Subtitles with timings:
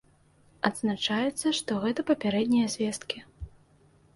[0.69, 3.19] Адзначаецца, што гэта папярэднія звесткі.